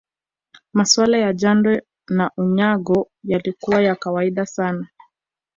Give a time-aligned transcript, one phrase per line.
[0.73, 4.87] Masuala ya jando na Unyago yalikuwa ya kawaida sana